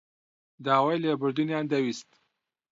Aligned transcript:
داوای 0.65 1.01
لێبوردنیان 1.03 1.65
دەویست. 1.71 2.09